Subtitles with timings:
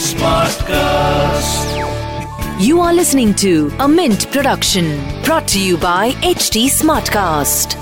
[0.00, 1.76] Smartcast.
[2.58, 7.76] You are listening to a Mint production brought to you by HT Smartcast.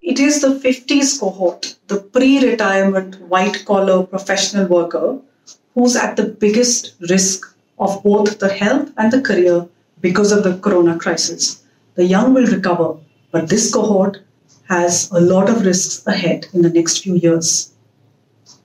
[0.00, 5.18] It is the 50s cohort, the pre retirement white collar professional worker,
[5.74, 9.68] who's at the biggest risk of both the health and the career
[10.00, 11.62] because of the corona crisis.
[11.96, 12.96] The young will recover,
[13.32, 14.22] but this cohort
[14.68, 17.72] has a lot of risks ahead in the next few years.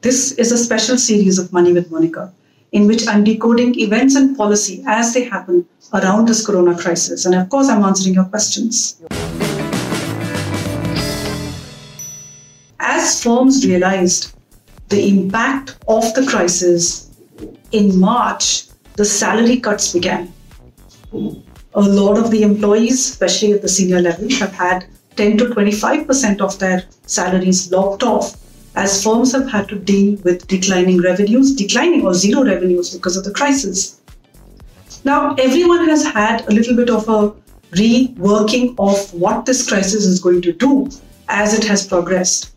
[0.02, 2.34] This is a special series of Money with Monica,
[2.72, 7.26] in which I'm decoding events and policy as they happen around this corona crisis.
[7.26, 9.00] And of course, I'm answering your questions.
[12.80, 14.36] As firms realized
[14.90, 17.12] the impact of the crisis
[17.72, 20.34] in March, the salary cuts began.
[21.14, 24.88] A lot of the employees, especially at the senior level, have had
[25.22, 28.36] 10 to 25% of their salaries locked off
[28.76, 33.24] as firms have had to deal with declining revenues, declining or zero revenues because of
[33.24, 34.02] the crisis.
[35.04, 37.34] Now, everyone has had a little bit of a
[37.76, 40.90] reworking of what this crisis is going to do
[41.30, 42.56] as it has progressed.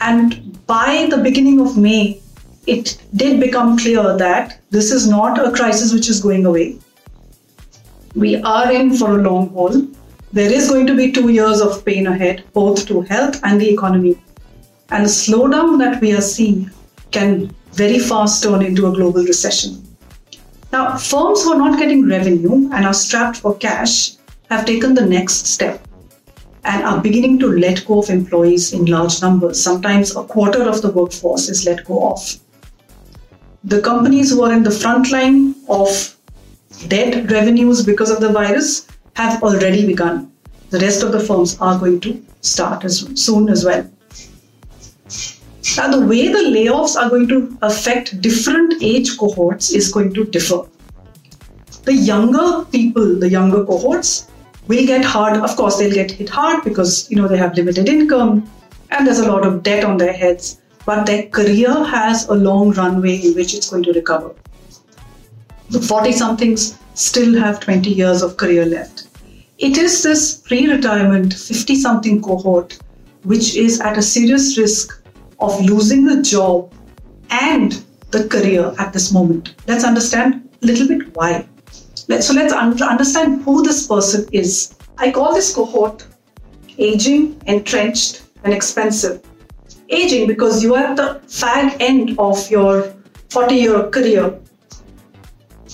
[0.00, 2.20] And by the beginning of May,
[2.66, 6.78] it did become clear that this is not a crisis which is going away.
[8.16, 9.86] We are in for a long haul.
[10.32, 13.68] There is going to be two years of pain ahead, both to health and the
[13.68, 14.16] economy.
[14.88, 16.70] And the slowdown that we are seeing
[17.10, 19.86] can very fast turn into a global recession.
[20.72, 24.12] Now, firms who are not getting revenue and are strapped for cash
[24.48, 25.86] have taken the next step
[26.64, 29.62] and are beginning to let go of employees in large numbers.
[29.62, 32.38] Sometimes a quarter of the workforce is let go of.
[33.64, 36.16] The companies who are in the front line of
[36.88, 38.86] dead revenues because of the virus
[39.16, 40.32] have already begun.
[40.70, 43.88] The rest of the firms are going to start as soon as well.
[45.76, 50.24] Now, the way the layoffs are going to affect different age cohorts is going to
[50.24, 50.62] differ.
[51.84, 54.28] The younger people, the younger cohorts,
[54.68, 55.36] will get hard.
[55.36, 58.50] Of course, they'll get hit hard because you know they have limited income
[58.90, 60.60] and there's a lot of debt on their heads.
[60.84, 64.34] But their career has a long runway in which it's going to recover.
[65.72, 69.06] The 40 somethings still have 20 years of career left.
[69.56, 72.78] It is this pre retirement 50 something cohort
[73.22, 75.02] which is at a serious risk
[75.40, 76.74] of losing the job
[77.30, 79.54] and the career at this moment.
[79.66, 81.48] Let's understand a little bit why.
[82.20, 84.74] So let's understand who this person is.
[84.98, 86.06] I call this cohort
[86.76, 89.22] aging, entrenched, and expensive.
[89.88, 92.94] Aging because you are at the fag end of your
[93.30, 94.38] 40 year career.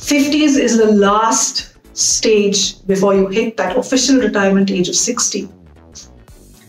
[0.09, 5.47] 50s is the last stage before you hit that official retirement age of 60.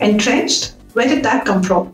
[0.01, 1.93] Entrenched, where did that come from?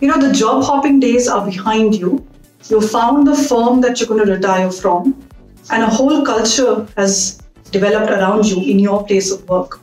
[0.00, 2.26] You know, the job hopping days are behind you.
[2.68, 5.26] You found the firm that you're going to retire from,
[5.70, 9.80] and a whole culture has developed around you in your place of work.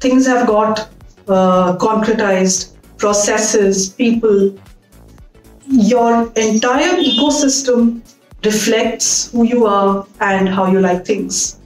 [0.00, 0.80] Things have got
[1.28, 4.54] uh, concretized, processes, people.
[5.66, 8.02] Your entire ecosystem
[8.44, 11.58] reflects who you are and how you like things.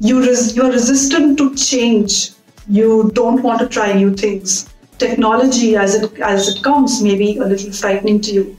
[0.00, 2.30] You res- you're resistant to change.
[2.68, 4.68] You don't want to try new things
[4.98, 8.56] technology as it as it comes may be a little frightening to you.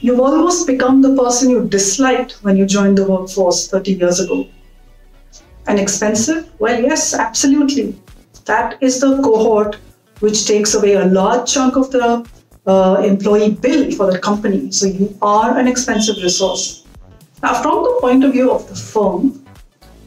[0.00, 4.46] You've almost become the person you disliked when you joined the workforce 30 years ago.
[5.66, 6.48] And expensive?
[6.60, 7.98] Well, yes, absolutely.
[8.44, 9.78] That is the cohort
[10.20, 12.28] which takes away a large chunk of the
[12.66, 14.70] uh, employee bill for the company.
[14.70, 16.84] So you are an expensive resource.
[17.42, 19.44] Now, from the point of view of the firm,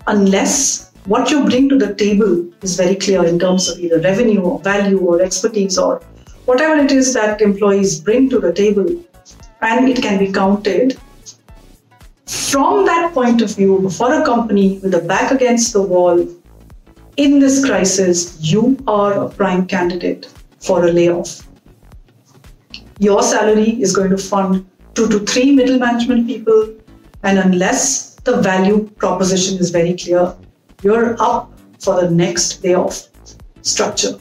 [0.07, 4.41] unless what you bring to the table is very clear in terms of either revenue
[4.41, 6.01] or value or expertise or
[6.45, 8.87] whatever it is that employees bring to the table,
[9.61, 10.99] and it can be counted.
[12.25, 16.27] From that point of view, for a company with a back against the wall
[17.17, 20.27] in this crisis, you are a prime candidate
[20.59, 21.47] for a layoff.
[22.99, 26.75] Your salary is going to fund two to three middle management people,
[27.23, 30.35] and unless the value proposition is very clear,
[30.83, 31.49] you're up
[31.79, 33.07] for the next layoff
[33.61, 34.19] structure.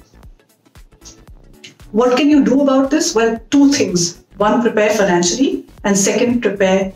[1.91, 3.17] What can you do about this?
[3.17, 4.25] Well, two things.
[4.37, 6.93] One, prepare financially, and second, prepare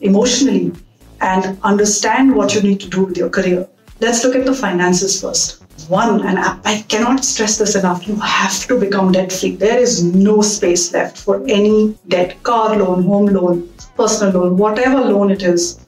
[0.00, 0.72] emotionally
[1.20, 3.68] and understand what you need to do with your career.
[4.00, 5.63] Let's look at the finances first.
[5.88, 9.56] One, and I cannot stress this enough, you have to become debt free.
[9.56, 15.00] There is no space left for any debt car loan, home loan, personal loan, whatever
[15.00, 15.80] loan it is.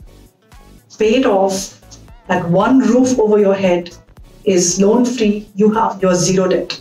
[0.98, 1.80] Pay it off.
[2.28, 3.96] Like one roof over your head
[4.44, 6.80] is loan free, you have your zero debt.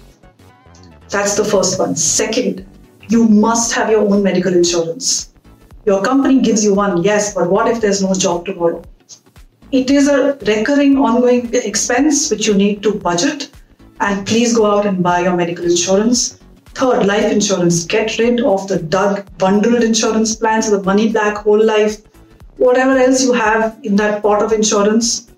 [1.09, 1.95] That's the first one.
[1.95, 2.65] Second,
[3.09, 5.33] you must have your own medical insurance.
[5.85, 8.83] Your company gives you one, yes, but what if there's no job tomorrow?
[9.71, 13.49] It is a recurring, ongoing expense which you need to budget.
[13.99, 16.39] And please go out and buy your medical insurance.
[16.75, 17.85] Third, life insurance.
[17.85, 22.01] Get rid of the dug bundled insurance plans, the money back, whole life,
[22.57, 25.31] whatever else you have in that pot of insurance.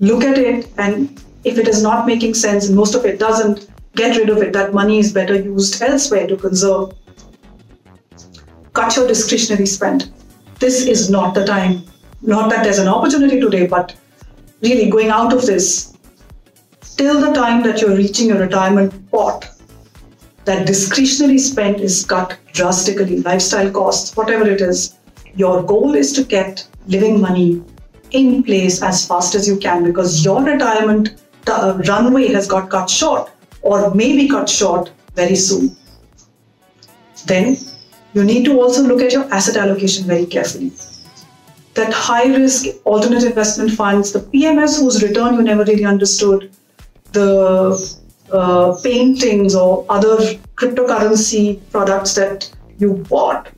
[0.00, 3.68] Look at it, and if it is not making sense, and most of it doesn't,
[3.94, 4.52] get rid of it.
[4.52, 6.92] That money is better used elsewhere to conserve.
[8.72, 10.10] Cut your discretionary spend.
[10.58, 11.84] This is not the time.
[12.22, 13.94] Not that there's an opportunity today, but
[14.62, 15.96] really going out of this
[16.96, 19.48] till the time that you're reaching your retirement pot,
[20.44, 24.96] that discretionary spend is cut drastically, lifestyle costs, whatever it is.
[25.34, 27.62] Your goal is to get living money
[28.10, 32.88] in place as fast as you can because your retirement uh, runway has got cut
[32.88, 33.30] short
[33.62, 35.76] or may be cut short very soon.
[37.26, 37.56] Then
[38.14, 40.72] you need to also look at your asset allocation very carefully.
[41.74, 46.54] That high risk alternate investment funds, the PMS whose return you never really understood,
[47.12, 47.96] the
[48.32, 50.16] uh, paintings or other
[50.56, 53.48] cryptocurrency products that you bought,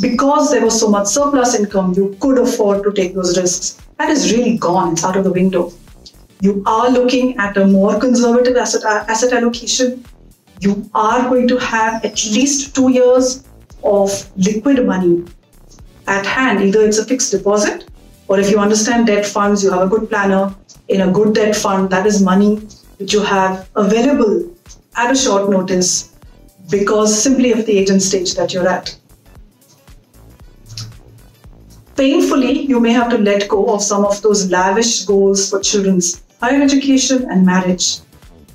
[0.00, 3.80] because there was so much surplus income, you could afford to take those risks.
[3.98, 5.72] That is really gone, it's out of the window
[6.44, 10.04] you are looking at a more conservative asset, asset allocation.
[10.60, 13.44] You are going to have at least two years
[13.82, 15.24] of liquid money
[16.06, 16.60] at hand.
[16.60, 17.90] Either it's a fixed deposit,
[18.28, 20.54] or if you understand debt funds, you have a good planner
[20.88, 21.90] in a good debt fund.
[21.90, 22.56] That is money
[22.98, 24.50] which you have available
[24.96, 26.14] at a short notice
[26.70, 28.96] because simply of the age and stage that you're at.
[31.96, 36.22] Painfully, you may have to let go of some of those lavish goals for children's
[36.40, 37.98] higher education and marriage.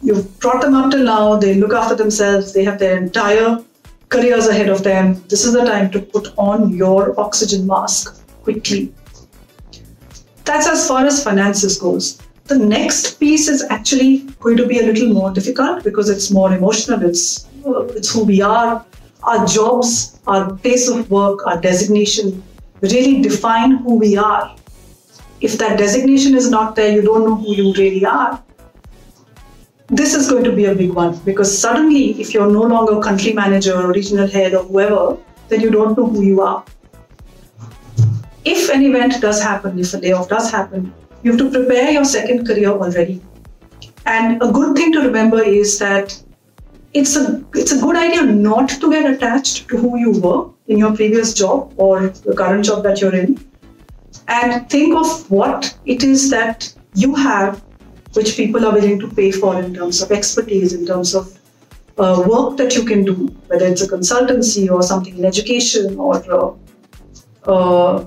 [0.02, 3.64] You've brought them up till now, they look after themselves, they have their entire
[4.10, 5.24] careers ahead of them.
[5.28, 8.94] This is the time to put on your oxygen mask quickly.
[10.46, 12.20] That's as far as finances goes.
[12.46, 16.52] The next piece is actually going to be a little more difficult because it's more
[16.54, 17.04] emotional.
[17.04, 18.84] It's it's who we are.
[19.24, 22.42] Our jobs, our place of work, our designation
[22.82, 24.56] really define who we are
[25.42, 28.44] if that designation is not there, you don't know who you really are.
[29.90, 33.34] This is going to be a big one because suddenly, if you're no longer country
[33.34, 36.64] manager or regional head or whoever, then you don't know who you are.
[38.46, 40.94] If an event does happen, if a layoff does happen,
[41.24, 43.20] you have to prepare your second career already.
[44.06, 46.22] And a good thing to remember is that
[46.94, 50.78] it's a it's a good idea not to get attached to who you were in
[50.78, 53.38] your previous job or the current job that you're in
[54.28, 57.62] and think of what it is that you have
[58.14, 61.38] which people are willing to pay for in terms of expertise, in terms of
[61.98, 66.16] uh, work that you can do, whether it's a consultancy or something in education or
[66.32, 68.06] uh, uh,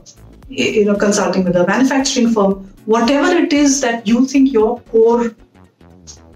[0.49, 2.53] you know consulting with a manufacturing firm,
[2.87, 5.35] whatever it is that you think your core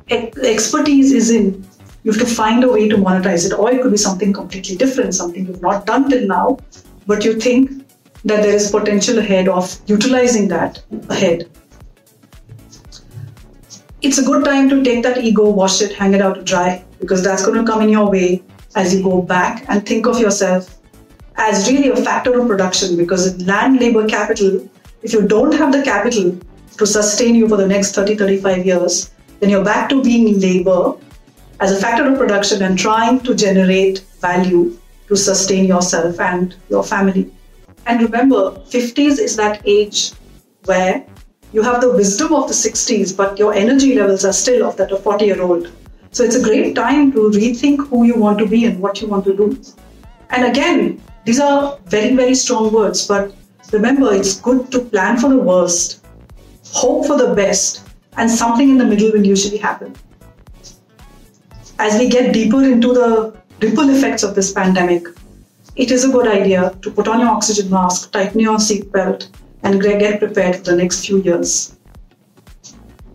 [0.09, 1.67] expertise is in,
[2.05, 4.77] you have to find a way to monetize it, or it could be something completely
[4.77, 6.59] different, something you've not done till now,
[7.07, 7.71] but you think
[8.25, 11.49] that there is potential ahead of utilizing that ahead.
[14.03, 16.85] It's a good time to take that ego, wash it, hang it out to dry,
[17.01, 18.43] because that's going to come in your way
[18.75, 20.79] as you go back and think of yourself
[21.37, 22.97] as really a factor of production.
[22.97, 24.69] Because in land, labor, capital,
[25.03, 26.39] if you don't have the capital
[26.77, 29.11] to sustain you for the next 30, 35 years,
[29.41, 30.95] then you're back to being labor
[31.61, 36.85] as a factor of production and trying to generate value to sustain yourself and your
[36.85, 37.33] family.
[37.87, 40.13] And remember, 50s is that age
[40.67, 41.07] where
[41.57, 44.93] you have the wisdom of the 60s, but your energy levels are still of that
[44.93, 45.73] of 40 year old.
[46.11, 49.09] So it's a great time to rethink who you want to be and what you
[49.09, 49.59] want to do.
[50.29, 53.35] And again, these are very, very strong words, but
[53.73, 56.05] remember, it's good to plan for the worst,
[56.73, 59.95] hope for the best, and something in the middle will usually happen.
[61.79, 65.07] As we get deeper into the ripple effects of this pandemic,
[65.75, 69.29] it is a good idea to put on your oxygen mask, tighten your seatbelt,
[69.67, 71.77] and get prepared for the next few years.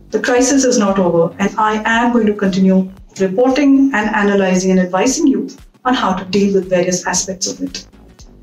[0.10, 4.79] The crisis is not over, and I am going to continue reporting and analyzing and
[4.79, 5.50] advising you
[5.86, 7.88] on how to deal with various aspects of it.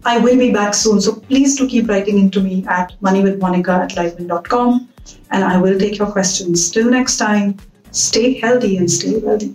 [0.05, 3.91] I will be back soon, so please do keep writing into me at moneywithmonica at
[3.91, 4.89] livemint.com
[5.31, 6.71] and I will take your questions.
[6.71, 7.57] Till next time,
[7.91, 9.55] stay healthy and stay wealthy.